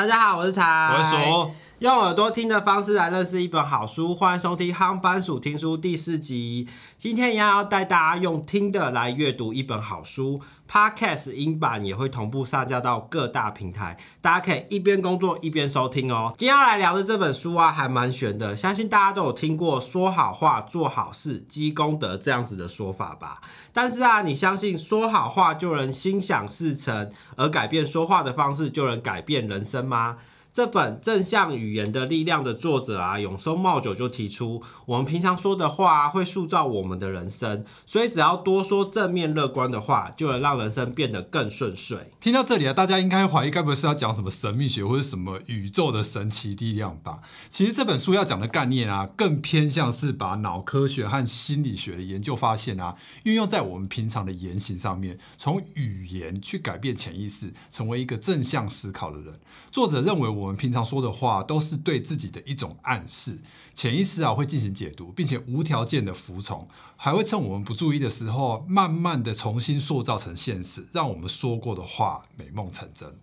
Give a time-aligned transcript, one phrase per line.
[0.00, 6.66] 大家好，我是茶，我是鼠，用耳朵听的方式来认识一本好书，欢迎收听《夯番薯听书》第四集。
[6.96, 10.40] 今天一样要带大家用听的来阅读一本好书
[10.70, 16.32] ，Podcast 音版也会同步上架到各大平台，大家可以一边工作一边收听哦。
[16.38, 23.40] 今天要来聊的这本书啊，还蛮悬的，相信大家都有听过“说好话，做好事，积功德”这样子的说法吧。
[23.72, 30.18] 但是啊，你相信说好话就能心想事成，而改变说话的方式就能改变人生吗？
[30.52, 42.10] 这本正向语言的力量的作者啊，永松茂久就提出，我们平常说的话会塑造我们的人生，所以只要多说正面乐观的话，就能让人生变得更顺遂。
[42.20, 47.20] 听到这里啊，大家应该怀疑，该不会是要讲什么神秘学或者什么宇宙的神奇力量吧？
[47.48, 59.38] 其实这本书要讲的概念啊，更偏向是把脑科学和心理学的研究发现啊，运用在我们平常的言行上面，从语言去改变潜意识，成为一个正向思考的人。
[59.72, 63.38] 作者认为，我们平常说的话都是对自己的一种暗示，
[63.72, 73.16] 潜意识啊会进行解读，并且无条件的服从，还会趁我们不注意的时候，慢慢的重新塑造成现实，让我们说过的话美梦成真。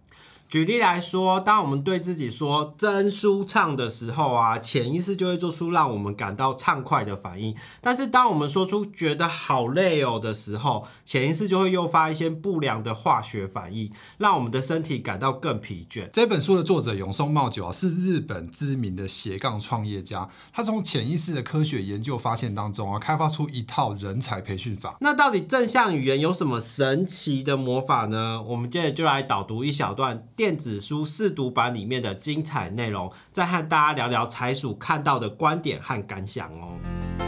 [0.49, 16.09] 举例来说，当我们对自己说“真舒畅”的时候啊，潜意识就会做出让我们感到畅快的反应；但是当我们说出“觉得好累哦”的时候，潜意识就会诱发一些不良的化学反应，让我们的身体感到更疲倦。
[16.13, 24.95] 这本书的作者永松茂久啊，是日本知名的斜杠创业家，他从潜意识的科学研究发现当中啊，开发出一套人才培训法。
[25.01, 28.41] 那到底正向语言有什么神奇的魔法呢？
[28.47, 30.25] 我们接着就来导读一小段。
[30.37, 37.26] 电子书试读版里面的精彩内容，再和大家聊聊财鼠看到的观点和感想哦。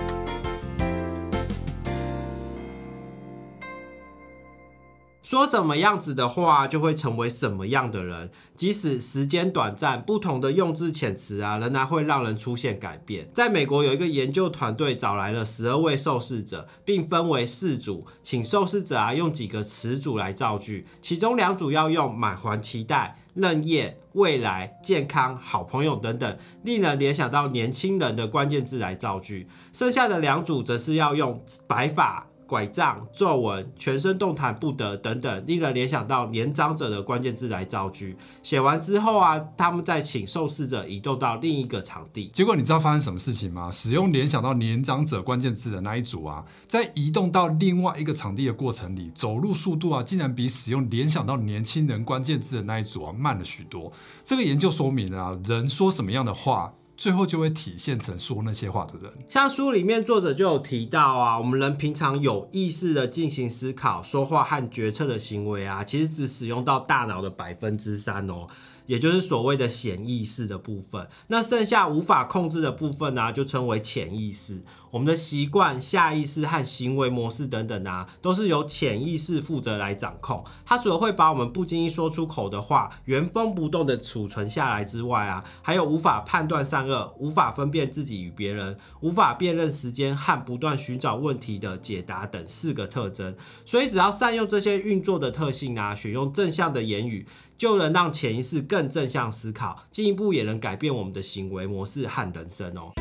[5.30, 8.32] 说什么样子的话，就会成为什么样的人。
[8.56, 13.30] 即使时间短暂，不同的用字遣词啊，仍然会让人出现改变。
[13.32, 32.26] 在美国有一个研究团队找来了十二位受试者，并分为四组，请受试者啊用几个词组来造句，其中两组要用满怀期待、任业、未来、健康、好朋友等等令人联想到年轻人的关键字来造句，剩下的两组则是要用白发。
[32.50, 38.18] 拐杖、皱纹、全身动弹不得等等，令人联想到年长者的关键字来造句。
[38.42, 42.32] 写完之后啊，他们再请受试者移动到另一个场地。
[42.34, 43.70] 结果你知道发生什么事情吗？
[43.72, 53.94] 使用联想到年长者关键字的那一组啊，在移动到另外一个场地的过程里，走路速度啊，竟然比使用联想到年轻人关键字的那一组啊慢了许多。
[54.24, 56.74] 这个研究说明啊，人说什么样的话。
[57.00, 59.10] 最后就会体现成说那些话的人。
[59.30, 68.48] 像书里面作者就有提到啊，我们人平常有意识的进行思考、说话和决策的行为啊，其实只使用到大脑的百分之三哦。
[68.90, 74.64] 也就是所谓的显意识的部分，那剩下无法控制的部分呢，就称为潜意识。
[74.90, 80.44] 我们的习惯、下意识和行为模式等等啊，都是由潜意识负责来掌控。
[80.66, 93.36] 它除了会把我们不经意说出口的话原封不动的储存下来之外啊，还有无法判断善恶、无法分辨自己与别人、无法辨认时间和不断寻找问题的解答等四个特征。
[93.68, 97.28] 所以，只要善用这些运作的特性啊，选用正向的言语。
[97.60, 102.94] 就能让潜意识更正向思考，进一步也能改变我们的行为模式和人生哦。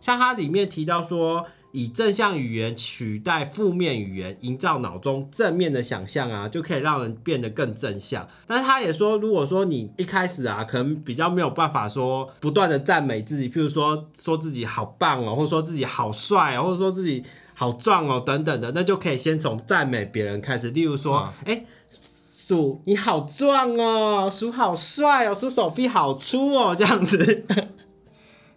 [0.00, 8.28] 像它里面提到说，以正向语言取代负面语言，营造脑中正面的想象啊，就可以让人变得更正向。
[8.46, 17.24] 但是他也说，如果说你一开始啊，可能比较没有办法说不断的赞美自己，譬如说说自己好棒哦，或者说自己好帅哦，或者说自己。
[17.58, 20.70] 好壮哦，等等的，那就可以先从赞美别人开始。
[20.70, 27.44] 例如说，哎，鼠你好壮哦，鼠好帅哦，鼠手臂好粗哦，这样子。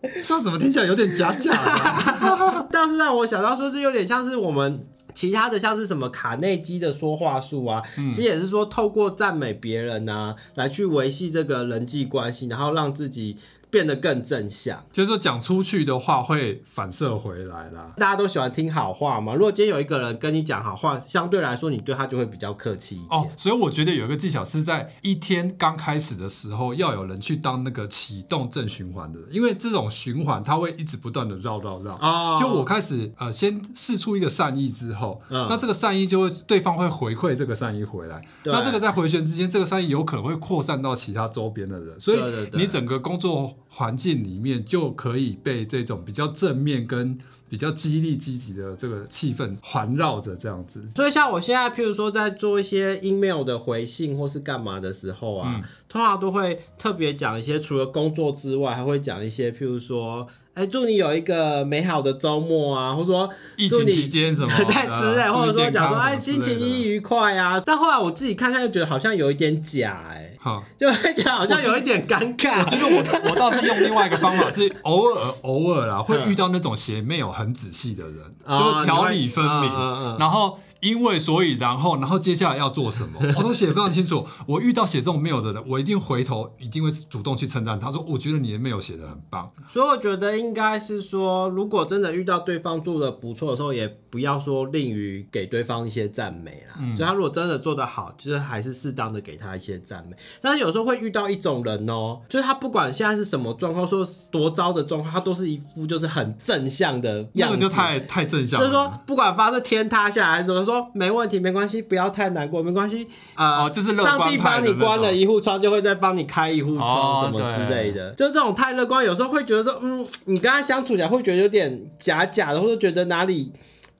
[0.04, 2.68] 这样怎么听起来有点假假的？
[2.72, 13.40] 倒是让我想到说，这有点像是我们其他的，像是什么卡内基的说话术啊，其实也是说透过赞美别人啊，来去维系这个人际关系，然后让自己。
[13.72, 17.94] 变得更正向，就是说讲出去的话会反射回来啦。
[17.96, 19.34] 大家都喜欢听好话嘛。
[19.34, 23.10] 如果今天有一个人跟你讲好话，相对来说你对他就会比较客气一点。
[23.10, 31.94] 哦，所以我觉得有一个技巧是在一天刚开始的时候，要有人去当那个启动正循环的人，因为这种循环它会一直不断的绕绕绕。
[32.02, 32.38] 哦。
[32.38, 38.22] 就我开始呃先试出一个善意之后，那这个善意就会对方会回馈这个善意回来。
[38.44, 42.20] 那这个在回旋之间，这个善意有可能会扩散到其他周边的人，所以
[42.52, 43.56] 你整个工作。
[43.74, 47.18] 环境里面就可以被这种比较正面跟
[47.50, 50.88] 比较激励积极的这个气氛环绕着这样子。
[50.96, 67.62] 所以像我现在，譬如说在做一些 email 的回信或是干嘛的时候啊，嗯通常都会特别讲一些，除了工作之外，还会讲一些，譬如说，哎、祝你有一个美好的周末啊，或者说疫情期间什么 对之类，呃或者说讲说，哎，心情一愉快啊。
[67.66, 70.62] 但后来我自己看看，又觉得好像有一点假、哎，好。
[70.78, 72.60] 就会觉得好像有一点尴尬。
[72.60, 73.02] 我觉得我
[73.32, 79.72] 我倒是用另外一个方法，是偶尔偶尔啦，会遇到那种写 mail 很仔细的人，哦就是条理分明
[80.20, 84.28] 然后因为所以然后然后接下来要做什么， 我都写得非常清楚。
[84.46, 89.52] 我遇到写这种 mail 的人，我一定回头一定会主动去称赞他，说我觉得你的 mail 写的很棒。
[89.72, 96.84] 所以我觉得应该是说，如果真的遇到对方做的不错的时候，也不要说吝于给对方一些赞美啦。
[96.98, 100.18] 就他如果真的做得好，就是还是适当的给他一些赞美。
[100.42, 107.56] 但是有时候会遇到一种人哦、就是他不管现在是什么状况，说多糟的状况，他都是一副就是很正向的样子。
[107.56, 113.08] 个就太太正向了，就是说，不管发生天塌下来还是怎么说，没问题，没关系，不要太难过，没关系。
[113.36, 118.12] 呃，哦就是上帝帮你关了一户窗，就会再帮你开一户哦窗，什么之类的。
[118.14, 123.52] 就是这种太乐观，有时候会觉得说，嗯，你跟他相处起来会觉得有点假假的，或者觉得哪里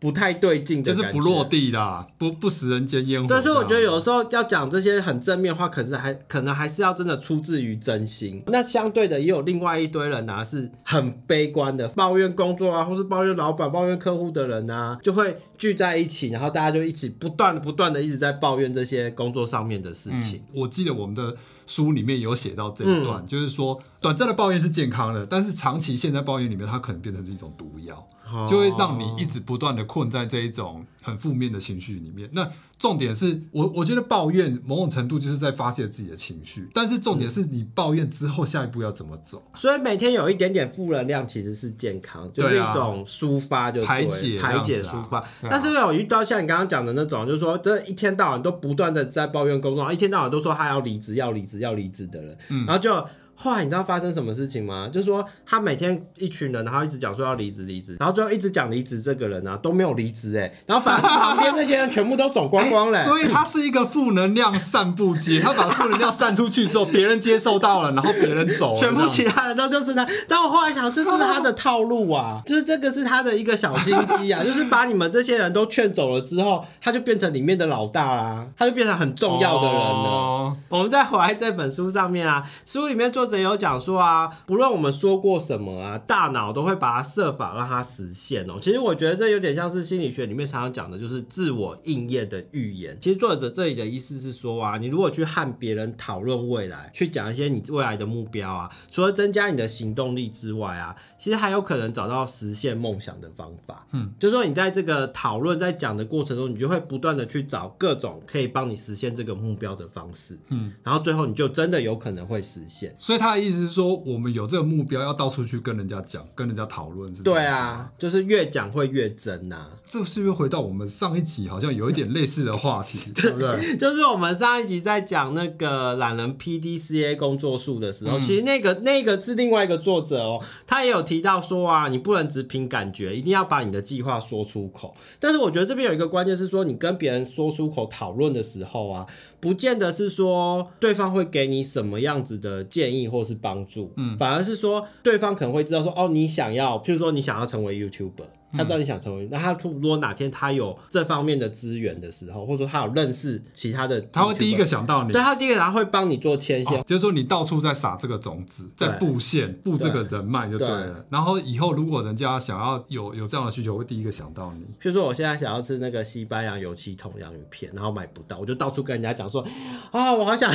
[0.02, 3.28] 不太对劲的，就是不落地啦，不不食人间烟火。
[3.28, 8.42] 对，所以我觉得有时候要讲这些很正面的话，可是还可能还是要真的出自于真心。
[8.48, 20.42] 那相对的，也有另外一堆人啊，是很悲观的，抱怨工作啊，或是抱怨老板、抱怨客户的人啊，就会聚在一起，然后大家就一起不断、不断的一直在抱怨这些工作上面的事情。
[20.56, 21.36] 我记得我们的
[21.72, 23.04] 书里面有写到这一嗯。
[23.06, 28.46] 段，就是说短暂的抱怨是健康的，但是长期陷在抱怨里面，它可能变成是一种毒药，哦。
[28.46, 32.30] 就会让你一直不断的困在这一种很负面的情绪里面。
[32.34, 39.44] 那重点是我我觉得抱怨某种程度就是在发泄自己的情绪，但是重点是你抱怨之后下一步要怎么走。
[39.54, 45.20] 所以每天有一点点负能量，其实是健康，就是一种抒发就对排解排解抒发。
[45.20, 53.06] 啊但是有遇到像你刚刚讲的那种，就是说真的，一天到晚都不断的在抱怨工作，一天到晚都说他要离职、要离职、要离职的人，嗯然后就。
[53.36, 54.90] 后来你知道发生什么事情吗？
[54.92, 70.08] 就是说他每天一群人，然后一直讲说要离职离职，然后最后一直讲离职这个人啊都没有离职哎，然后反而是旁边那些人全部都走光光嘞、 所以他是一个负能量散布机， 他把负能量散出去之后，别人接受到了，然后别人走了，全部其他人都就是他。
[70.28, 79.82] 但我后来想，这是他的套路啊，就是这个是他的一个小心机啊， 就是把你们这些人都劝走了之后，他就变成里面的老大啦，他就变成很重要的人了。
[79.82, 88.56] 哦我们再回来这本书上面啊，书里面作者有讲说啊，不论我们说过什么啊，大脑都会把它设法让它实现哦。
[88.60, 92.98] 其实我觉得这有点像是心理学里面常常讲的，就是自我应验的预言。
[93.00, 103.86] 其实作者这里的意思是说啊，你如果去和别人讨论未来，去讲一些你未来的目标啊，除了增加你的行动力之外啊，其实还有可能找到实现梦想的方法。
[103.92, 110.40] 嗯，就是说你在这个讨论在讲的过程中，你就会不断的去找各种可以帮你实现这个目标的方式。
[110.50, 112.96] 嗯，然后最后你就真的有可能会实现。
[113.12, 123.76] 所以他的意思是说，我们有这个目标，要到处去跟人家讲，跟人家讨论，是这样对，啊，就是越讲会越真呐、这是不是回到我们上一集好像有一点类似的话题， 对不对？
[123.76, 134.96] 就是我们上一集在讲那个懒人 PDCA 工作数的时候，其实那个那个是另外一个作者哦，他也有提到说啊，你不能只凭感觉，一定要把你的计划说出口。
[135.20, 139.06] 但是我觉得这边有一个关键是说，你跟别人说出口讨论的时候啊，
[139.42, 148.28] 不见得是说对方会给你什么样子的建议或是帮助，嗯，反而是说对方可能会知道说，哦，你想要，譬如说你想要成为 YouTuber。
[148.54, 161.06] 他知道你想成为，那他如果哪天他有这方面的资源的时候，或者说他有认识其他的他会第一个想到你对，，他第一个然后会帮你做牵线，哦就是说你到处在撒这个种子，在布线布这个人脉就对对了。
[161.10, 164.64] 然后以后如果人家想要有有这样的需求，会第一个想到你。
[164.82, 169.46] 譬如说我现在想要吃那个西班牙油漆桶洋芋片，然后买不到，我就到处跟人家讲说
[169.92, 170.52] 啊，我好想，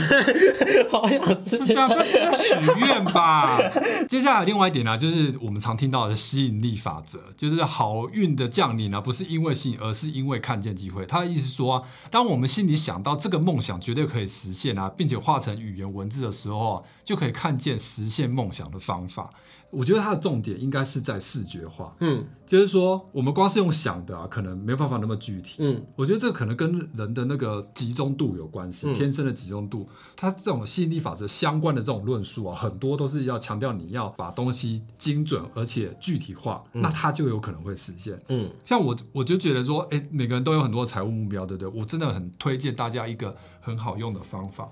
[0.93, 3.59] 我 好想吃是这样，这是许愿吧？
[4.09, 11.05] 接下来另外一点呢、就是我们常听到的吸引力法则，就是好运的降临呢、不是因为吸引，而是因为看见机会。
[11.07, 19.31] 他的意思说、啊，当我们心里想到这个梦想绝对可以实现啊，并且化成语言文字的时候啊，就可以看见实现梦想的方法。
[19.71, 25.57] 我觉得它的重点应该是在视觉化，嗯就是说我们光是用想的啊，可能没有办法那么具体。
[25.59, 29.89] 嗯，我觉得这个可能跟人的那个集中度有关系，嗯天生的集中度。
[30.15, 38.19] 它这种吸引力法则相关的这种论述啊，很多都是要强调你要把东西精准而且具体化，那它就有可能会实现。
[38.29, 41.81] 嗯，像我我就觉得说，哎、每个人都有很多财务目标，对不对？
[41.81, 44.69] 我真的很推荐大家一个很好用的方法。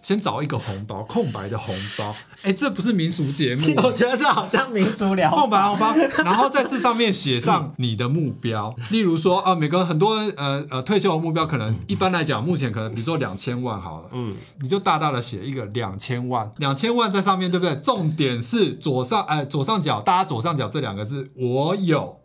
[0.00, 2.14] 先找一个红包，空白的红包。
[2.42, 5.92] 哎，这不是民俗节目， 我觉得这好像民俗聊空白红包，
[6.24, 17.74] 然后在这上面写上你的目标，例如说啊，每个很多呃呃退休的目标，可能一般来讲，目前可能比如说两千万好了，嗯，你就大大的写一个两千万，两千万在上面，对不对？
[17.74, 22.17] 重点是左上哎左上角，大家左上角这两个字，我有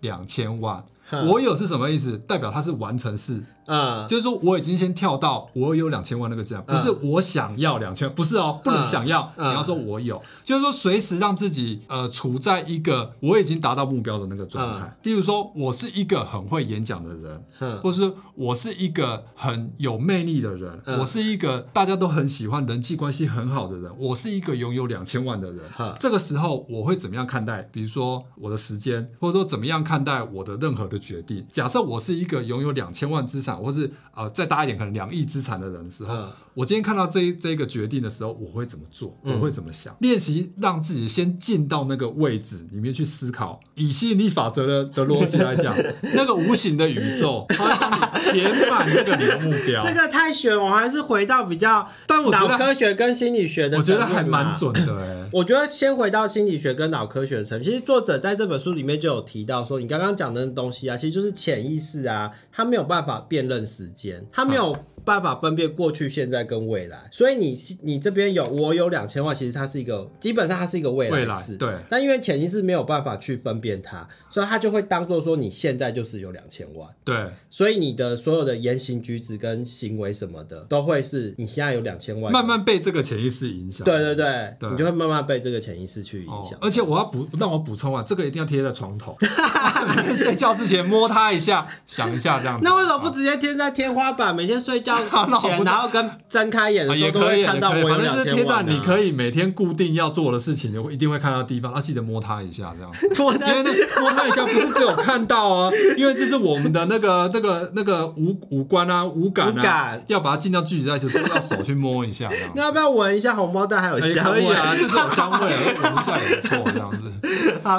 [0.00, 0.84] 两千万，
[1.28, 2.18] 我有是什么意思？
[2.18, 3.42] 代表它是完成式。
[3.66, 14.96] 嗯，就是说我已经先跳到我有两千万那个字，不是我想要两千，不是哦，不能想要，你要说我有，就是说随时让自己呃处在一个我已经达到目标的那个状态。
[15.02, 25.60] 例如说我是一个很会演讲的人，嗯，或者是我是一个很有魅力的人，我是一个大家都很喜欢、人际关系很好的人，我是一个拥有两千万的人。
[25.98, 27.62] 这个时候我会怎么样看待？
[27.72, 31.44] 比如说我的时间，或者说怎么样看待我的任何的决定？
[31.50, 33.55] 假设我是一个拥有两千万资产。
[33.60, 36.14] 或是呃再大一点，可能两亿资产的人的时候，
[36.54, 39.18] 我今天看到这这个决定的时候，我会怎么做？
[39.22, 39.94] 我会怎么想？
[40.00, 43.60] 练习让自己先进到那个位置里面去思考。
[43.74, 45.76] 以吸引力法则的的逻辑来讲，
[46.14, 49.82] 那个无形的宇宙，它填满这个你的目标。
[49.86, 55.28] 这个太玄，我还是回到比较，但我脑科学跟心理学的，我觉得还蛮准的哎。
[55.32, 64.76] 我觉得先回到心理学跟脑科学的层面，其实作者在这本书里面就有提到说，你刚刚讲的东西啊，其实就是潜意识啊，它没有办法辨认时间，他没有。
[65.06, 71.72] 办法分辨过去、现在跟未来，所以你你这边有我有两千万，其实它是一个基本上它是一个未来式，对。
[71.88, 77.14] 但因为潜意识没有办法去分辨它，所以它就会当做说你现在就是有两千万，对。
[77.48, 83.84] 所以你的所有的言行举止跟行为什么的，都会是你现在有两千万，慢慢被这个潜意识影响。
[83.84, 86.58] 对对对，你就会慢慢被这个潜意识去影响。
[86.60, 89.16] 而且我要补，让我补充啊，这个一定要贴在床头，
[90.16, 92.64] 睡觉之前摸它一下，想一下这样子。
[92.66, 94.34] 那为什么不直接贴在天花板？
[94.34, 94.96] 每天睡觉
[95.40, 95.64] 前。
[95.64, 102.92] 然后跟睁开眼的时候都会看到我反正是贴在你可以每天固定要做的事情，就一定会看到地方，啊，记得摸它一下这样。
[103.18, 112.28] 摸它，因为摸它一下不是只有看到啊， 因为这是我们的那个那个那个五五官啊五感啊，要把它尽量聚集在一起，都要手去摸一下。
[112.54, 114.40] 那要不要闻一下红包袋还有香味？
[114.46, 117.12] 可以啊，就是有香味，闻一下也不错，这样子。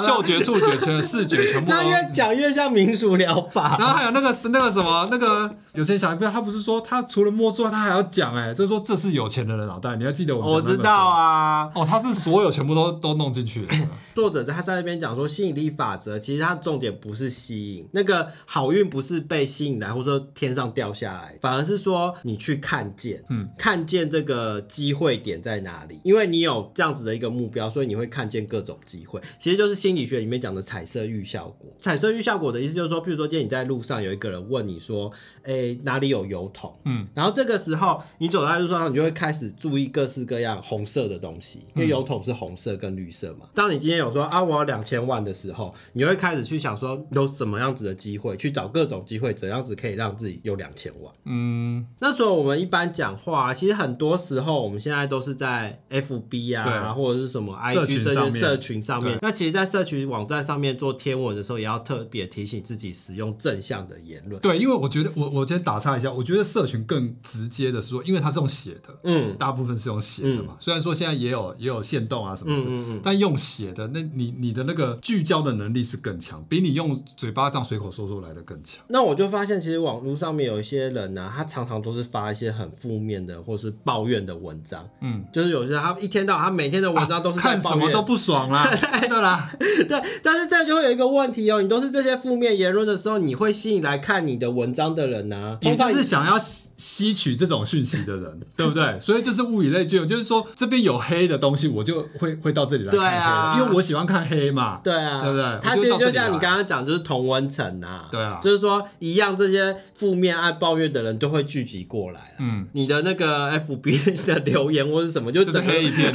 [0.04, 1.70] 嗅觉、触觉、全视觉全部。
[1.70, 3.76] 他越讲越像民俗疗法。
[3.78, 10.58] 然后还有那个是那个什么那个，有些人想一遍，他不是说他除了摸之外，他还要讲哎，就是说这是有钱人的脑袋，你要记得我。
[10.58, 13.66] 我知道啊，哦，他是所有全部都都弄进去。
[14.14, 29.20] 作者他在那边讲说，吸引力法则其实他重点不是吸引那个好运，不是被吸引来，或者说天上掉下来，反而是说你去看见，嗯，看见这个机会点在哪里，因为你有这样子的一个目标，所以你会看见各种机会。
[29.38, 31.70] 其实就是心理学里面讲的彩色预效果。
[31.80, 35.10] 彩色预效果的意思就是说，譬如说今天你在路上有一个人问你说，
[35.44, 36.74] 哎，哪里有油桶？
[36.84, 43.46] 嗯，然后这个时候你走在路上，你就会开始注意各式各样红色的东西，因为油桶是红色跟绿色嘛。
[43.54, 51.14] 当你今天有说啊，我有两千万的时候，你会开始去想说有什么样子的机会，去找各种机会，怎样子可以让自己有两千万。
[51.24, 59.18] 嗯，那所以我们一般讲话，其实很多时候我们现在都是在 FB 啊，或者是什么 IG 这些社群上面。
[59.22, 64.40] 那其实，在社群网站上面做天文的时候，也要特别提醒自己使用正向的言论。
[64.40, 70.56] 对，因为我觉得我我先打岔一下，我觉得社群更直接的是说，因为它是用写的，嗯，大部分是用写的嘛。
[70.58, 78.84] 虽然说现在也有也有线动啊什么的，但用写的，那你你的那个聚焦的能力是更强，比你用嘴巴这样随口说说来的更强。
[78.88, 88.68] 那我就发现，其实网络上面有一些人呢，他常常都是发一些很负面的或是抱怨的文章，嗯，就是有些他一天到晚他每天的文章都是看什么都不爽啦，
[89.08, 89.47] 对啦，
[89.88, 95.58] 对，但是这就会有一个问题哦，你都是这些负面言论的时候，你会吸引来看你的文章的人呢？
[95.62, 98.98] 也就是想要吸吸取这种讯息的人，对不对？
[99.00, 105.58] 所以这是物以类聚，就是说这边有黑的东西，我就会会到这里来看黑，因为我喜欢看黑嘛，对啊，对不对？
[105.60, 116.12] 它其实就像你刚刚讲，就是同温层啊，对啊，就是说一样，这些负面爱抱怨的人就会聚集过来，嗯，你的那个 FB 的留言或是什么，就整黑一片，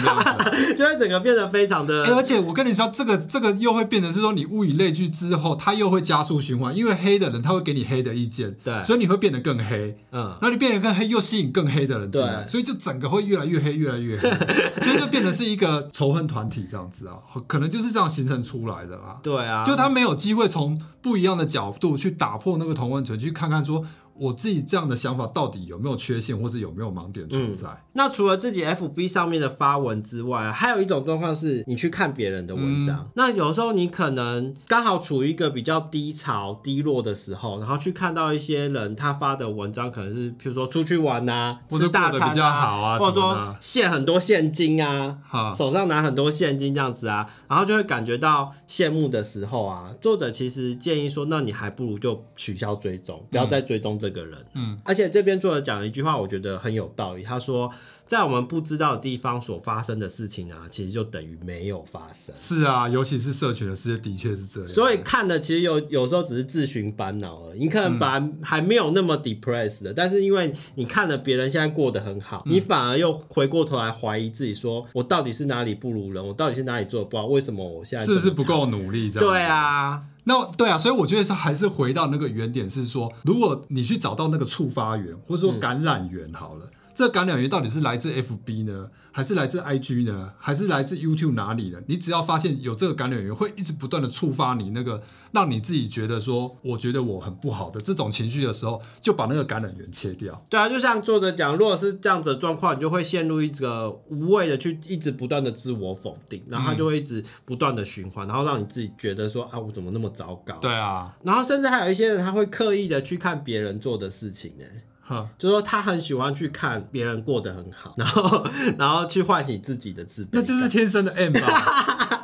[0.78, 2.06] 就会整个变得非常的。
[2.16, 14.30] 而且我跟你说，这个这个又会变成是说，你物以类聚之后，它又会加速循环，因为黑的人他会给你黑的意见，对，所以你会变得更黑，嗯，那你变得更黑，又吸引更黑的人进来，所以就整个会越来越黑，越来越黑，
[14.84, 23.86] 所以就变成是一个仇恨团体这样子啊，可能就是这样形成出来的啦，对啊，就他没有机会从不一样的角度去打破那个同温层，去看看说。
[24.16, 27.68] 我自己这样的想法到底有没有缺陷，或是有没有盲点存在？
[27.94, 33.10] 那除了自己 FB 上面的发文之外，还有一种状况是你去看别人的文章。
[33.16, 54.38] 那有时候你可能刚好处于一个比较低潮、低落的时候，然后去看到一些人他发的文章，可能是比如说出去玩啊，或者吃大餐过得比较好啊或者说现很多现金啊，哈，手上拿很多现金这样子啊，然后就会感觉到羡慕的时候啊，作者其实建议说，那你还不如就取消追踪，不要再追踪这个人。
[54.54, 57.24] 嗯，而且这边作者讲了一句话，我觉得很有道理。
[57.24, 57.72] 他说，
[58.06, 62.36] 在我们不知道的地方所发生的事情啊，其实就等于没有发生。
[62.38, 64.68] 是啊，尤其是社群的世界，的确是这样。
[64.70, 78.44] 所以看的其实有有时候只是自寻烦恼而已，你可能本来还没有那么 depressed 的，但是因为你看了别人现在过得很好，你反而又回过头来怀疑自己说，我到底是哪里不如人，我到底是哪里做的不好，为什么我现在是不是不？
[78.44, 79.10] 够努力？
[79.10, 86.66] 这样对，啊，那对啊，所以我觉得是还是回到那个原点，是说，如果你去找到那个触发源，或者说感染源好了，
[86.96, 91.80] 这个感染源到底是来自 FB 呢，还是来自 IG 呢，还是来自 YouTube 哪里呢？
[91.88, 100.46] 你只要发现有这个感染源，会一直不断的触发你那个让你自己觉得说，我觉得我很不好的这种情绪的时候，就把那个感染源切掉。
[100.50, 110.56] 对啊，就像作者讲，如果是这样子的状况，你就会陷入一个无谓的去一直不断的自我否定，然后它就会一直不断的循环，然后让你自己觉得说啊，我怎么那么糟糕？
[110.58, 114.66] 对啊，然后甚至还有一些人，他会刻意的去看别人做的事情呢。
[114.66, 114.93] 哈，
[115.38, 118.46] 就说他很喜欢去看别人过得很好， 然后
[118.78, 120.30] 然后去唤醒自己的自卑。
[120.34, 122.20] 那就是天生的 M 吧？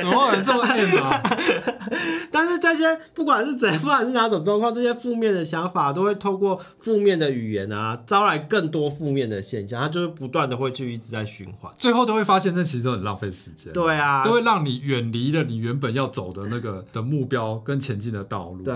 [0.00, 1.22] 怎么会有人这么 M 啊？
[2.30, 11.72] 但是这些不管是怎，不管是哪种状况，这些负面的想法都会透过负面的语言啊，招来更多负面的现象，它就是不断的会去一直在循环。
[11.78, 13.72] 最后都会发现，那其实都很浪费时间。
[13.72, 18.64] 对啊，都会让你远离了你原本要走的那个的目标跟前进的道路。
[18.64, 18.74] 对。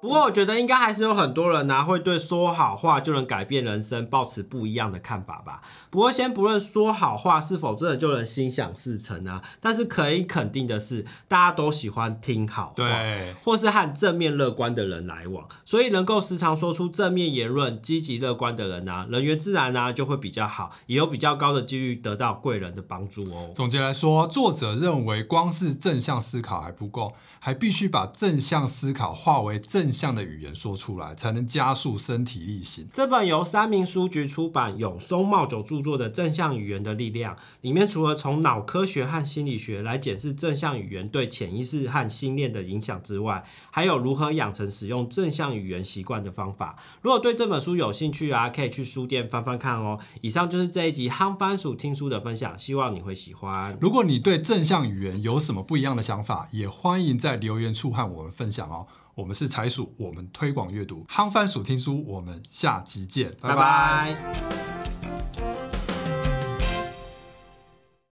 [0.00, 5.60] 不过我觉得应该还是有很多人呢、会对说好话就能改变人生抱持不一样的看法吧。
[5.90, 12.72] 不过先不论说好话是否真的就能心想事成啊，但是可以肯定的是，大家都喜欢听好话。
[12.76, 23.50] 对，或是和正面乐观的人来往，所以能够时常说出正面言论、积极乐观的人啊，人缘自然啊就会比较好，也有比较高的几率得到贵人的帮助哦。
[23.52, 32.86] 总结来说，作者认为光是正向思考还不够，还必须把正向思考化为正向的语言说出来，才能加速身体力行。
[32.92, 46.76] 这本由三明书局出版、永松茂久著作的《正向语言的力量》里面，除了从脑科学和心理学来解释正向语言对潜意识和心念的影响之外，还有如何养成使用正向语言习惯的方法。
[47.02, 49.98] 如果对这本书有兴趣啊，可以去书店翻翻看哦。
[50.20, 53.76] 以上就是这一集夯番薯听书的分享，希望你会喜欢。
[53.80, 58.86] 如果你对正向语言有什么不一样的想法，也欢迎在留言处和我们分享哦。
[59.18, 64.14] 我们是财鼠，我们推广阅读，夯番薯听书，我们下集见，拜拜。
[64.14, 64.77] 拜拜